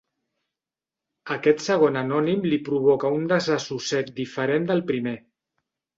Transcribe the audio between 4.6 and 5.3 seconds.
del primer.